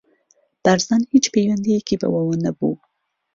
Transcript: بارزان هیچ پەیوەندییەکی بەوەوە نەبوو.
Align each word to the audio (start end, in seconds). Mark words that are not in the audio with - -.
بارزان 0.63 1.01
هیچ 1.13 1.25
پەیوەندییەکی 1.33 1.99
بەوەوە 2.01 2.35
نەبوو. 2.45 2.73